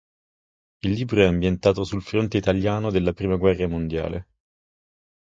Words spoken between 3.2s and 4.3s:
guerra mondiale.